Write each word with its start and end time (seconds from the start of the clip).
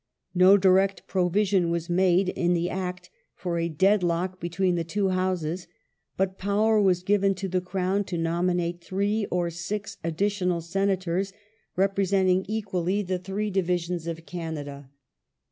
No 0.33 0.57
direct 0.57 1.05
provision 1.05 1.69
was 1.69 1.87
made 1.87 2.29
in 2.29 2.55
the 2.55 2.71
Act 2.71 3.11
for 3.35 3.59
a 3.59 3.69
deadlock 3.69 4.39
between 4.39 4.73
the 4.73 4.83
two 4.83 5.09
Houses, 5.09 5.67
but 6.17 6.39
power 6.39 6.81
was 6.81 7.03
given 7.03 7.35
to 7.35 7.47
the 7.47 7.61
Crown 7.61 8.03
to 8.05 8.17
nominate 8.17 8.81
three 8.81 9.27
or 9.29 9.51
six 9.51 9.97
additional 10.03 10.59
Senators, 10.61 11.33
representing 11.75 12.45
equally 12.47 13.03
the 13.03 13.19
three 13.19 13.51
divisions 13.51 14.07
of 14.07 14.25
Canada. 14.25 14.89